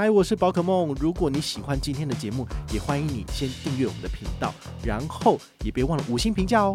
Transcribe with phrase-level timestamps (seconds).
[0.00, 0.96] 嗨，我是宝可梦。
[0.98, 4.50] 如果你喜欢今天的节目，也欢迎你先订阅我们的频道，
[4.82, 6.74] 然后也别忘了五星评价哦。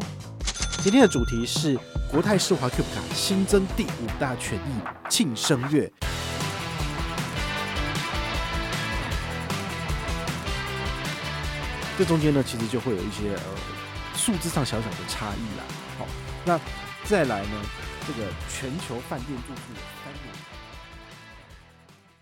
[0.83, 1.75] 今天的主题是
[2.11, 5.91] 国泰世华 Cube 卡新增第五大权益庆生月。
[11.97, 13.41] 这中间呢，其实就会有一些呃
[14.13, 15.63] 数字上小小的差异啦。
[15.97, 16.05] 好，
[16.45, 16.59] 那
[17.05, 17.61] 再来呢，
[18.05, 20.45] 这个全球饭店住宿有三点。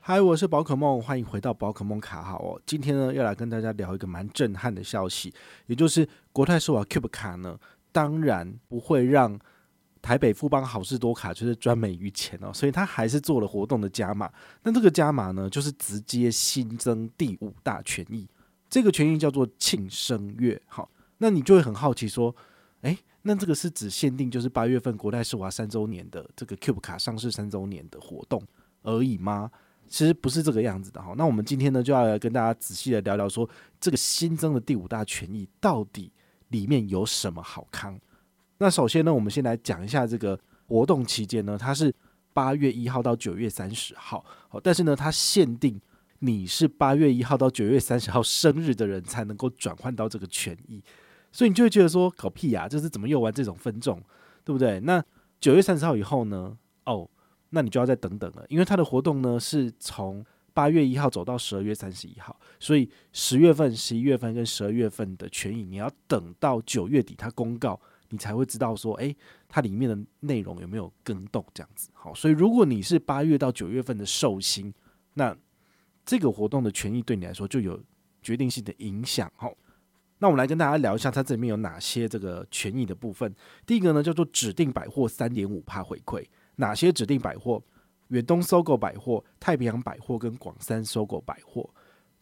[0.06, 2.62] 嗨，我是宝可梦，欢迎回到宝可梦卡好哦。
[2.66, 5.34] 今天呢，要来跟大家聊一个蛮震撼的消息，
[5.66, 7.58] 也就是国泰世华 Cube 卡呢，
[7.90, 9.40] 当然不会让
[10.02, 14.30] 台北富邦好事多卡就是专美于前哦，所以他还是做了活动的加码。
[14.64, 18.28] 那这个加码呢，就是直接新增第五大权益，
[18.70, 20.62] 这个权益叫做庆生月。
[20.68, 22.36] 好，那你就会很好奇说，
[22.82, 28.44] 诶，那这个是指限定就是八月份国泰世华三周年的这个 Cube 卡上市三周年的活动
[28.82, 29.50] 而已吗？
[29.94, 33.48] 其实不是这个样子的哈，那我们今天呢就要来跟大家仔细的聊聊，说
[33.80, 36.12] 这个新增的第五大权益到底
[36.48, 37.96] 里面有什么好康？
[38.58, 41.94] 那首先呢，我们先来讲一下这个活动期间呢，它是
[42.34, 45.80] 八月一号到九月三十号，好，但是呢，它限定
[46.18, 50.84] 你是八月一号到九月三十号生日的人才能够转换到这个权益，
[51.32, 54.02] 所以你就会觉得说搞屁呀，这是怎么又玩这种分众，
[54.44, 54.80] 对不对？
[54.80, 55.04] 那
[55.40, 56.58] 九月三十号以后呢？
[56.86, 57.08] 哦。
[57.56, 69.16] 那你就要再等等了，因为它的活动呢是从八月一号走到十二月三十一号，所以十月份、十一月份跟十二月份的权益，你要等到九月底它公告，你才会知道说，诶，
[69.48, 71.92] 它里面的内容有没有更动这样子。
[71.94, 74.74] 好，所以如果你是八月到九月份的寿星，
[75.14, 75.38] 那
[76.04, 77.80] 这个活动的权益对你来说就有
[78.24, 79.32] 决定性的影响。
[79.36, 79.54] 好，
[80.18, 83.32] 那我们来跟大家聊一下它这里面有哪些这个权益的部分。
[83.64, 86.26] 第一个呢叫做指定百货三点五趴回馈。
[86.56, 87.62] 哪些指定百货？
[88.10, 91.68] 远东 SOGO 百货、太平洋百货跟广三 SOGO 百货，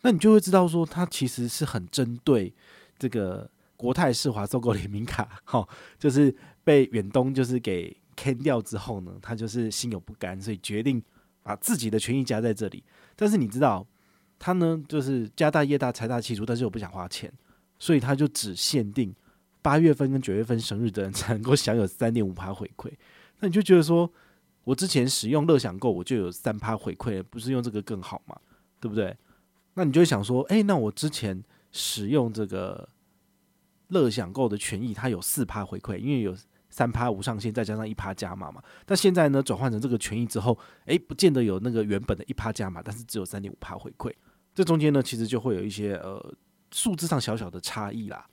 [0.01, 2.53] 那你就会知道说，它其实是很针对
[2.97, 5.67] 这个国泰世华收购联名卡， 哈，
[5.99, 6.33] 就是
[6.63, 11.01] 被远东就是给砍掉之后呢，他就是心有不甘，所以决定
[11.43, 12.81] 把自己的权益加在这里。
[13.17, 13.85] 但是你知道，
[14.39, 17.29] 他呢就是家大业大财大气粗，但是又不想花钱，
[17.79, 19.13] 所以他就只限定
[19.61, 22.89] 八月份跟九月份生日的人才能够享有三点五趴回馈。
[23.41, 24.09] 那你就觉得说，
[24.63, 28.39] 我之前使用乐享购，我就有三趴回馈，不是用这个更好吗？
[28.79, 29.15] 对不对？
[29.73, 32.87] 那你就会想说，诶，那我之前使用这个
[33.87, 36.35] 乐享购的权益，它有四趴回馈，因为有
[36.69, 38.61] 三趴无上限，再加上一趴加码嘛。
[38.85, 44.13] 但现在呢，转换成这个权益之后，诶，不见得有那个原本的一趴加码，但是只有三点五趴回馈。
[44.53, 46.33] 这中间呢，其实就会有一些呃
[46.71, 48.27] 数字上小小的差异啦。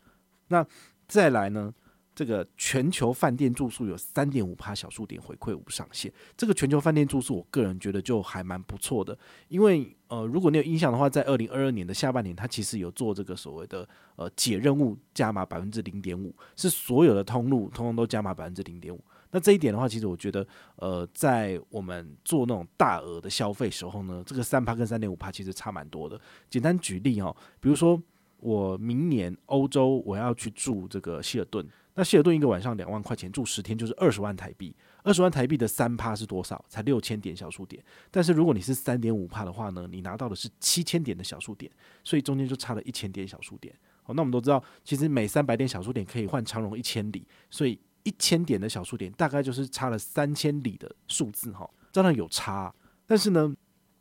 [0.48, 0.66] 那
[1.06, 1.72] 再来呢？
[2.18, 9.16] 这个全球饭店住宿有三点五趴小数点回馈无上限，这个全球饭店住宿，我个人觉得就还蛮不错的。
[9.46, 19.00] 因为呃，如果你有印象的话，在二零二二年的下半年，它其实有做这个所谓的呃解任务加码百分之零点五，是所有的通路通通都加码百分之零点五。
[19.30, 26.20] 那这一点的话，其实我觉得呃，在我们做那种大额的消费时候呢，这个三趴跟三点五趴其实差蛮多的。
[26.50, 28.02] 简单举例哦，比如说
[28.40, 31.64] 我明年欧洲我要去住这个希尔顿。
[31.98, 34.72] 那希尔顿一个晚上两万块钱住十天就是二十万台币，
[35.02, 36.64] 二十万台币的三趴是多少？
[36.68, 37.82] 才六千点小数点。
[38.08, 41.68] 但是如果你是三点五趴的话呢，你拿到的是七千点的小数点，
[42.04, 43.74] 所以中间就差了一千点小数点。
[44.04, 52.72] 好，那我们都知道，其实每三百点小数点可以换长荣一千里，所以一千点的小数点大概就是差了三千里的数字哈，当然有差。
[53.06, 53.52] 但是呢，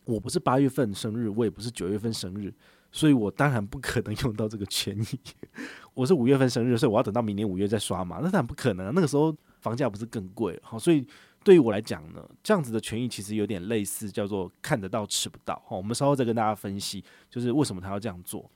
[0.06, 2.54] 我不是八月份生日，我也不是九月份生日。
[2.92, 5.20] 所以我当然不可能用到这个权益。
[5.94, 8.18] 我是五月份生日，所以我要等到明年五月再刷嘛。
[8.22, 10.60] 那当然不可能啊，那个时候房价不是更贵？
[10.64, 11.06] 好，所以
[11.44, 15.62] 对于我来讲呢，这样子的权益其实有点类似，叫做看得到吃不到。
[15.66, 18.50] 好，我们稍后再跟大家分析，就是为什么他要这样做。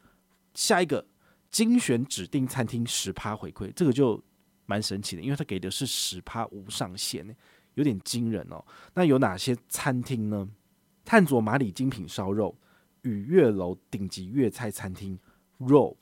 [0.53, 1.05] 下一个
[1.49, 4.21] 精选指定餐厅十趴回馈，这个就
[4.65, 7.35] 蛮神奇的，因为他给的是十趴无上限，
[7.73, 8.63] 有点惊人哦。
[8.93, 10.47] 那有哪些餐厅呢？
[11.03, 12.55] 探索马里精品烧肉。
[13.01, 15.17] 雨月楼顶级粤菜餐厅
[15.57, 15.97] 肉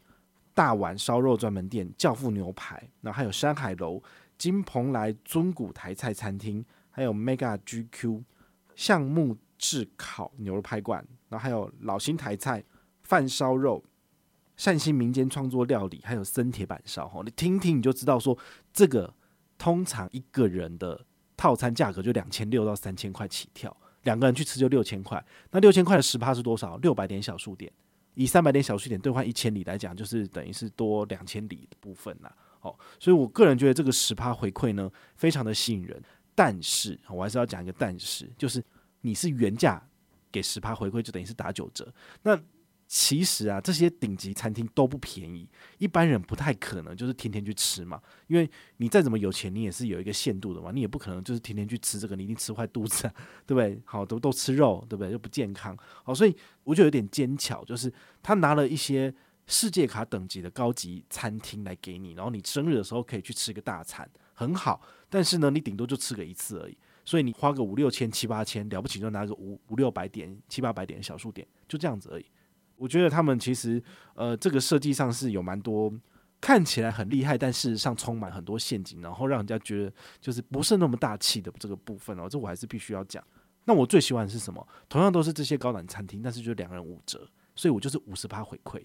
[0.53, 4.01] 大碗烧肉专门店，教父牛排，然后还有山海楼
[4.37, 8.23] 金蓬莱尊古台菜餐厅，还有 Mega GQ
[8.75, 12.63] 橡木炙烤牛肉排馆，然后还有老新台菜
[13.03, 13.83] 饭烧肉，
[14.57, 17.07] 善心民间创作料理，还有森铁板烧。
[17.07, 18.37] 哈，你听听你就知道说，
[18.73, 19.13] 这个
[19.57, 21.05] 通常一个人的
[21.37, 23.75] 套餐价格就两千六到三千块起跳。
[24.09, 26.77] 两个人去吃就六千块，那六千块的十趴是多少？
[26.77, 27.71] 六百点小数点，
[28.15, 32.31] 以三百点小数点兑换一千里来讲，就是等于是多两千里的部分呐。
[32.59, 36.01] 好，所以我个人觉得这个十趴回馈呢，非常的吸引人。
[36.33, 38.63] 但是我还是要讲一个但是，就是
[39.01, 39.79] 你是原价
[40.31, 41.93] 给十趴回馈，就等于是打九折。
[42.23, 42.35] 那
[42.91, 45.47] 其实啊，这些顶级餐厅都不便宜，
[45.77, 48.01] 一般人不太可能就是天天去吃嘛。
[48.25, 53.13] 因为你再怎么有钱，你也是有一个限度的嘛，你也不可能就是天天去吃这个，你一定吃坏肚子啊，
[53.45, 53.79] 对不对？
[53.85, 55.11] 好，都都吃肉，对不对？
[55.11, 55.77] 又不健康。
[56.03, 57.93] 好，所以我就有点奸巧，就是
[58.23, 59.13] 他拿了一些
[59.45, 64.81] 世界卡等级的高级餐厅来给你，然后你生日的时候可以去吃个大餐，很好。
[65.11, 66.75] 但是呢，你顶多就吃个一次而已，
[67.05, 72.25] 所以你花个五六千、七八千，了不起就拿个五五六百点、七八百点的小数点，就这样子而已。
[72.79, 73.81] 我觉得他们其实，
[74.15, 75.93] 呃，这个设计上是有蛮多
[76.39, 82.29] 看起来很厉害，但事实上充满很多陷阱，然后让人家觉得就是不是那么大气的这个部分哦。
[82.29, 83.21] 这我还是必须要讲。
[83.65, 84.65] 那我最喜欢的是什么？
[84.87, 88.81] 同样都是这些高档餐厅，但是就两人五折，所以我就是五十趴回馈，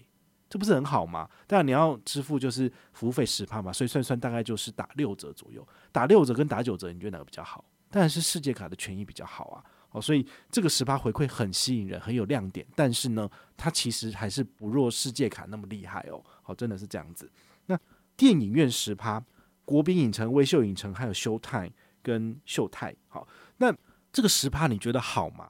[0.49, 1.27] 这不是很好吗？
[1.47, 5.65] 当然你要支付就是服务费十趴嘛，所以算算大概就是打六折左右。
[5.93, 7.63] 打六折跟打九折，你觉得哪个比较好？
[7.89, 9.63] 当然是世界卡的权益比较好啊。
[9.95, 12.67] 哦，所以这个十趴回馈很吸引人，很有亮点。
[12.75, 16.21] 但是呢，它其实还是不若世界卡那么厉害哦。
[16.43, 17.31] 好，真的是这样子。
[17.67, 17.79] 那
[18.17, 19.23] 电影院十趴，
[19.63, 21.71] 国宾影城、微秀影城还有秀泰
[22.03, 22.93] 跟秀泰。
[23.07, 23.25] 好，
[23.59, 23.73] 那
[24.11, 25.49] 这个十趴你觉得好吗？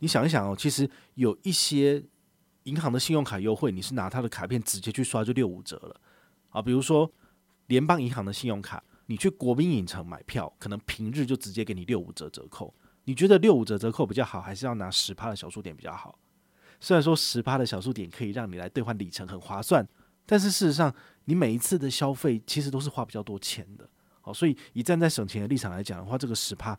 [0.00, 2.02] 你想一想哦，其实有一些
[2.64, 6.00] 银行的信用卡优惠，你是拿它的卡片直接去刷就六五折了
[6.48, 6.60] 啊。
[6.60, 7.08] 比如说
[7.68, 12.74] 联邦银行的信用卡，你去国宾影城买票，可能平日就直接给你六五折折扣。
[13.08, 16.18] 你觉得六五折折扣比较好，还是要拿十趴的小数点比较好？
[16.78, 19.88] 虽然说十趴的小数点可以让你来兑换里程很划算，
[20.26, 20.94] 但是事实上
[21.24, 23.88] 你每一次的消费其实都是花比较多钱的。
[24.20, 26.78] 好，所以以站在省钱的立场来讲的话，这个十趴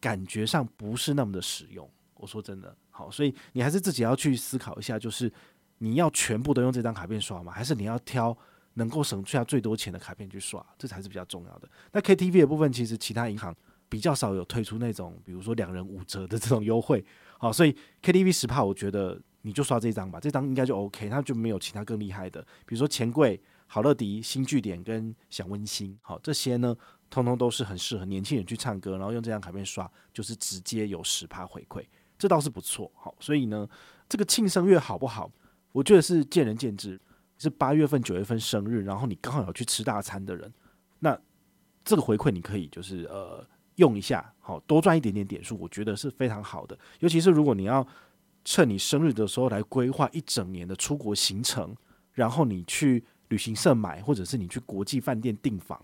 [0.00, 1.86] 感觉上不是那么的实用。
[2.14, 5.30] 我说真的，好，所以你还是自己要去思考一下，就是
[5.76, 7.52] 你要全部都用这张卡片刷吗？
[7.52, 8.34] 还是你要挑
[8.72, 10.64] 能够省下最多钱的卡片去刷？
[10.78, 11.68] 这才是比较重要的。
[11.92, 13.54] 那 KTV 的部分，其实其他银行。
[13.88, 17.04] 比较少有推出那种，比如说两人五折的这种优惠，
[17.38, 26.76] 好，所以 KTV 十趴，我觉得你就刷这张吧，这张应该就 OK，它就没有其他更厉害的，比如说钱柜、好乐迪、新据点跟享温馨，好，这些呢，
[27.08, 31.82] 通通都是很适合年轻人去唱歌，然后用这张卡片刷，就是直接有十趴回馈，
[32.18, 33.66] 这倒是不错，好，所以呢，
[34.08, 35.30] 这个庆生月好不好？
[35.72, 37.00] 我觉得是见仁见智，
[37.38, 40.52] 是八月份、九月份生日，然后你刚好要去吃大餐的人，
[40.98, 41.18] 那
[41.84, 43.46] 这个回馈你可以就是呃。
[43.78, 46.76] 用一下，好，多赚一点点点数，我觉得是非常好的。
[46.98, 47.86] 尤其是如果你要
[48.44, 51.74] 趁你生日的时候来规划一整年的出国行程，
[52.12, 55.80] 然后你去旅行社买，或者是你去国际饭店订房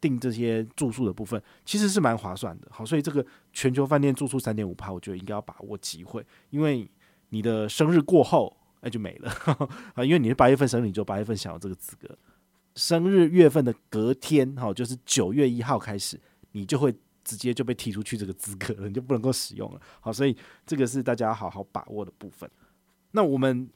[0.00, 2.68] 订这些住宿的部分，其实是蛮划算的。
[2.70, 6.90] 好，所以这个全球饭店住宿三点五趴，我觉得应该要把握机会，因为
[7.28, 9.30] 你的生日过后，那就没了
[9.94, 10.02] 啊。
[10.02, 12.08] 因为你是八月份生日，你就八月份享有这个资格。
[12.74, 16.18] 生日月份的隔天，哈，就是九月一号开始，
[16.52, 16.94] 你就会。
[17.28, 19.80] 直接就被踢出去这个资格了，你就不能够使用了。
[20.00, 20.34] 好，所以
[20.64, 22.50] 这个是大家好好把握的部分。
[23.10, 23.68] 那我们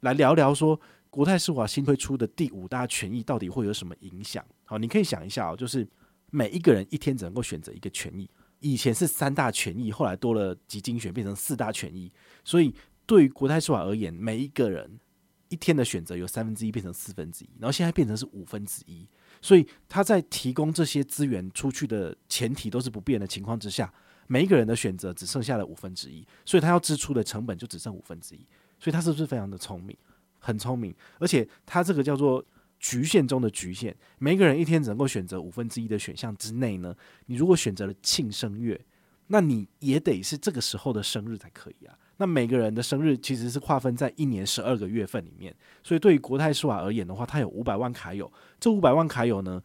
[0.00, 0.78] 来聊聊说，
[1.08, 4.44] 国泰世华新推出的第五大权益到底会有什么影响？
[4.66, 5.88] 好，你可以想一下哦，就是
[6.28, 8.28] 每一个人一天只能够选择一个权益，
[8.60, 12.12] 以前是三大权益，后来多了级精选变成四大权益。
[12.44, 12.74] 所以
[13.06, 15.00] 对于国泰世华而言，每一个人
[15.48, 19.08] 一天的选择由三分之一变成四分之一，然后现在变成是五分之一。
[19.40, 23.92] 所以他在提供这些资源出去的前提都是不变的情况之下，
[24.26, 28.46] 每一个人的选择只剩下了五分之一，所以他要支出的成本就只剩五分之一。
[28.80, 29.96] 所以他是不是非常的聪明？
[30.38, 32.44] 很聪明，而且他这个叫做
[32.78, 36.94] 局限中的局限，每一个人一天只能够选择五分之一的选项之内呢，
[37.26, 38.80] 你如果选择了庆生月，
[39.26, 41.98] 那你也得是这个时候的生日才可以啊。
[42.18, 49.62] 那每个人的生日其实是划分在一年十二个月份里面，所以对于国泰世华而言的话，它有五百万卡友，这五百万卡友呢，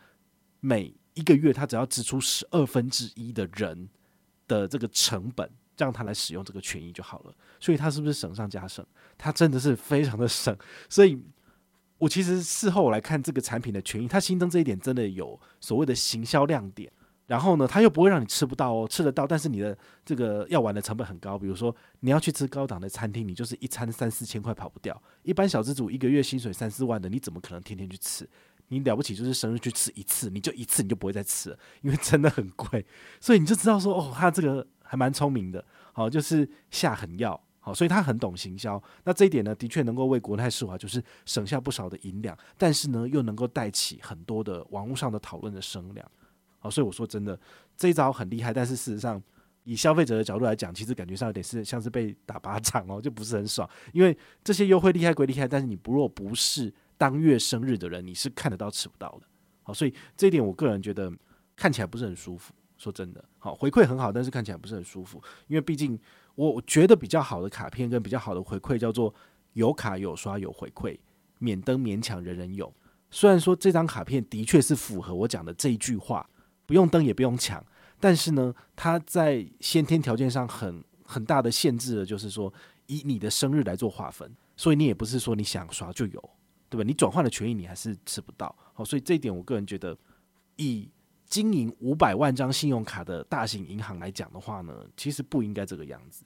[0.60, 3.90] 每一个月他只要支出十二分之一的人
[4.48, 7.34] 的这个成本，让他来使用这个权益就好了。
[7.60, 8.86] 所以他是不是省上加省？
[9.18, 10.56] 他真的是非常的省。
[10.88, 11.20] 所以
[11.98, 16.92] 我其实事后来看这个产品的权益，它新增这一点真的有所谓的行销亮点。
[17.26, 21.38] 然后呢，他又不会让你吃不到哦，吃得到，但是你的这个要玩的成本很高。
[21.40, 25.02] 比如说，你要去吃高档的餐厅，你就是一餐三四千块跑不掉。
[25.24, 28.30] 一般小资主一个月薪水三四万的，你怎么可能天天去吃？
[28.68, 32.86] 你了不起就是生日去吃一次，你就一次你就不会再吃了，因为真的很贵。
[33.22, 35.64] 所以你就知道说，哦，他这个还蛮聪明的，
[35.94, 38.82] 好，就是下狠药，好，所以他很懂行销。
[39.06, 46.10] 那这一点呢，的确能够为国泰世华就是省下不少的银两，但是呢，又能够带起很多的网络上的讨论的声量。
[46.64, 47.38] 好，所以我说真的，
[47.76, 49.22] 这一招很厉害，但是事实上，
[49.66, 53.70] 以消费者的角度来讲，其实感觉上有点是像是被打巴掌哦，就不是很爽。
[53.92, 59.28] 因为这些优惠厉害归厉害，但是你不若不是当月生日的人，你是看得到吃不到的。
[59.64, 61.12] 好，所以这一点我个人觉得
[61.54, 62.54] 看起来不是很舒服。
[62.78, 66.00] 说真的，好，回馈很好，但是看起来不是很舒服，因为毕竟
[66.36, 69.14] 我觉得比较好的卡片跟比较好的回馈叫做
[69.52, 70.98] 有卡有刷有回馈，
[71.40, 72.74] 免登勉强人人有。
[73.10, 76.28] 虽然说这张卡片的确是符合我讲的这一句话，
[76.66, 77.64] 不用登也不用抢，
[78.00, 82.52] 但是呢，它在先天条件上很很大的限制了，就是说
[82.88, 86.30] 以你的生日来做划分，所以你也不是说你想刷就有，
[86.70, 86.84] 对吧？
[86.86, 88.56] 你转换的权益你还是吃不到。
[88.74, 89.98] 好，所以这一点我个人觉得，
[90.56, 90.90] 以
[91.28, 96.24] 经营五百万张信用卡的大型银行来讲的话呢，其实不应该这个样子。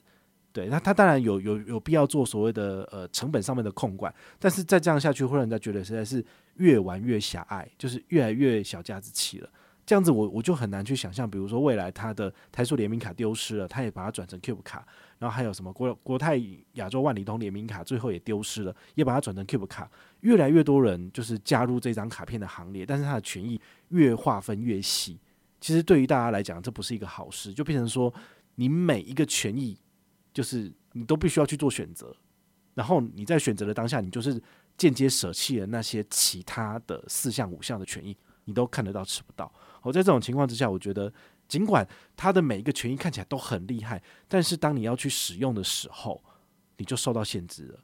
[0.53, 6.25] 对，那他当然有有有必要做所谓的呃成本上面的控管，但是再这样下去会让人家觉得实在是
[6.56, 9.50] 越玩越狭隘，就是越来越小家子气了。
[9.88, 14.86] 这样子我我就很难去想象，比如说未来他的台塑联名卡丢失了，他也把它转成 Cube 卡，
[15.17, 16.39] 然后还有什么国国泰
[16.74, 19.89] 亚洲万里通联名卡最后也丢失了，也把它转成 Cube 卡，
[20.20, 25.20] 越来越多人就是加入这张卡片的行列，但是它的权益越划分越细，
[25.60, 28.13] 其实对于大家来讲这不是一个好事，就变成说
[28.56, 29.75] 你每一个权益。
[30.34, 32.15] 就是你都必须要去做选择，
[32.75, 34.39] 然后你在选择的当下，你就是
[34.77, 38.15] 间接舍弃了那些其他的四项五项的权益，
[38.46, 39.51] 你都看得到吃不到。
[39.88, 41.12] 我，在这种情况之下，我觉得
[41.48, 46.22] 尽管他的每一个权益看起来都很厉害，但是当你要去使用的时候，
[46.77, 47.79] 你就受到限制了。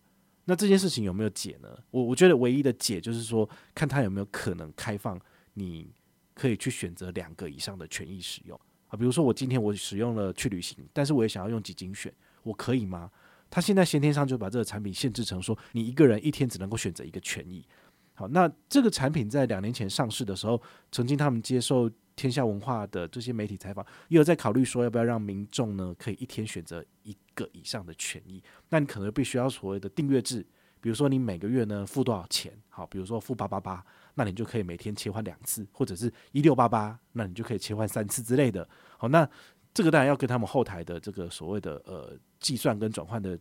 [0.45, 1.69] 那这件事情有没有解呢？
[1.89, 5.17] 我我觉得唯一的解就是说，看他有没有可能开放，
[5.53, 5.89] 你
[6.33, 8.97] 可以去选择两个以上的权益使用啊。
[8.97, 12.13] 比如说我今天我使用了去旅行，但是我也想要用几精选。
[12.43, 13.09] 我可以吗？
[13.49, 17.65] 他现在先天上就把这个产品限制成说，你一个人一天只能够选择一个权益。
[18.13, 28.41] 好，那这个产品在两年前上市的时候，曾经他们接受天下文化的这些媒体采访，也有在考虑说要不要让民众呢可以一天选择一个以上的权益。
[28.69, 30.45] 那你可能必须要所谓的订阅制，
[30.79, 32.53] 比如说你每个月呢付多少钱？
[32.69, 33.83] 好，比如说付八八八，
[34.15, 38.67] 那你就可以每天切换两次，或者是一六八八，那你就可以切换三次之类的。
[38.97, 39.29] 好，那。
[39.75, 43.35] 这个当然要跟他们后台的这个所谓的呃计算跟转换的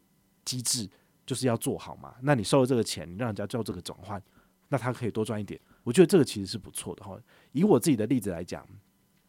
[0.46, 0.88] 机制，
[1.26, 2.14] 就是要做好嘛。
[2.22, 4.18] 那你收了这个钱，你让人家做这个转换，
[4.72, 5.60] 那他可以多赚一点。
[5.84, 7.16] 我觉得这个其实是不错的哈。
[7.52, 8.66] 以我自己的例子来讲，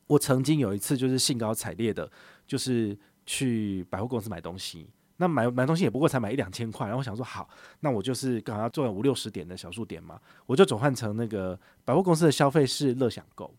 [0.08, 2.10] 我曾经有一次就是兴高采烈的，
[2.48, 4.90] 就是去百货公司买东西。
[5.18, 7.48] 那买买东西也不过才买一两千块，然后我想说好，
[7.82, 13.54] 那我就是刚好要做五六十点的小数点嘛，我就转换成那个百货公司的消费是乐享购。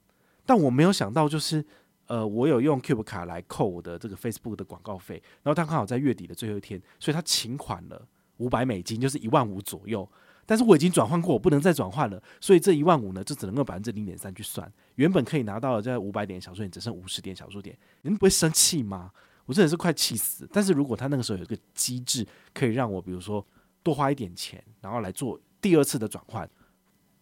[0.47, 1.64] 但我没有想到就是。
[2.07, 10.07] 呃，我有用 Cube 卡来扣我的这个 Facebook 的广告费，然后他刚好在月底的最后一天，所以他请款了五百美金，就是一万五左右。
[10.46, 14.70] 但是我已经转换过，我不能再转换了，所以这一万五呢，就只能够百分之零点三去算。
[14.96, 19.10] 原本可以拿到的这五百点小数点，只剩五十点小数点，你们不会生气吗？
[19.46, 20.48] 我真的是快气死。
[20.52, 23.46] 但是如果他那个时候有一个机制，可以让我比如说
[23.82, 26.48] 多花一点钱，然后来做第二次的转换，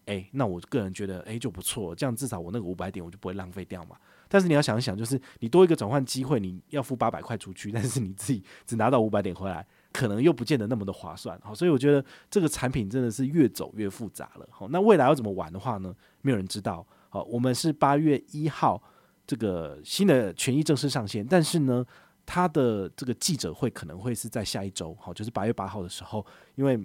[0.06, 3.96] 诶，那我个人觉得诶就不错，这样至少我那个五百点我就不会浪费掉嘛。
[4.28, 11.38] 但是你要想一想，就是你多一个转换机会，你要付八百块出去，但是你自己只拿到五百点回来，可能又不见得那么的划算。
[11.42, 14.48] 好，所以我觉得这个产品真的是越走越复杂了。
[14.50, 15.94] 好，那未来要怎么玩的话呢？
[16.22, 16.86] 没有人知道。
[17.08, 18.82] 好，我们是八月一号
[19.26, 21.84] 这个新的权益正式上线，但是呢，
[22.24, 26.80] 它的这个记者会可能会是在下一周，好，就是八月八号的时候，因为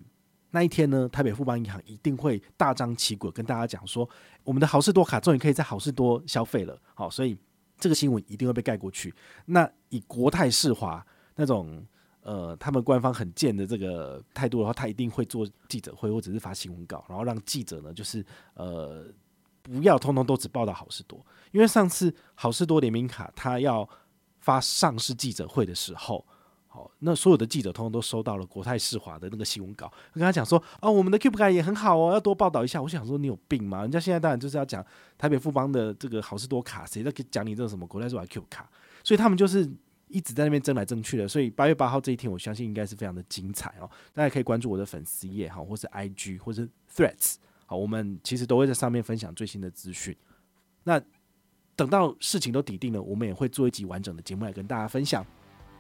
[0.52, 4.08] 那一天呢，台北富邦银行一定会大张旗鼓跟大家讲说，
[4.44, 6.78] 我们的好事多卡终于可以在好事多消费了。
[6.94, 7.38] 好，所以
[7.78, 9.14] 这个新闻一定会被盖过去。
[9.46, 11.86] 那以国泰世华那种
[12.28, 19.06] 呃，他们官方很贱的这个态度的话，他一定会做记者会或者是发新闻稿，然后让记者呢，就是呃，
[19.62, 23.88] 不要通通都只报道好事多，因为上次好事多联名卡他要
[24.42, 26.26] 发上市记者会的时候。
[26.70, 32.80] 好那所有的记者通通都收到了国泰世华的那个新闻稿，跟他讲说啊，我们的 Cube 卡也很好哦，要多报道一下。
[32.80, 33.82] 我想说你有病吗？
[33.82, 34.86] 人家现在当然就是要讲
[35.18, 38.70] 台北富邦的这个好事多卡，谁在讲你这个什么国泰世华 Cube 卡？
[39.04, 39.68] 所以他们就是
[40.08, 41.28] 一直在那边争来争去的。
[41.28, 43.90] 所以八月八号这一天，我相信应该是非常的精彩哦。
[44.14, 47.36] 大家可以关注我的粉丝页哈，或是 IG 或是 Threads
[47.66, 50.16] 好，我们其实都会在上面分享最新的资讯。
[50.84, 51.02] 那
[51.76, 55.26] 等到事情都底定了，我们也会做一集完整的节目来跟大家分享。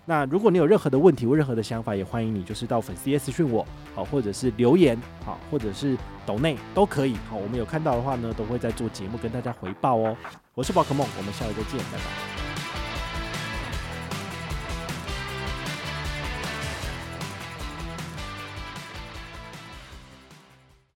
[0.05, 10.15] 那如果你有任何的问题或任何的想法，也欢迎你就是到粉丝页私讯我，好，或者是留言，好，或者是抖内都可以，好，我们有看到的话呢，都会在做节目跟大家回报哦。
[10.53, 12.46] 我是宝可梦，我们下回再见，拜拜。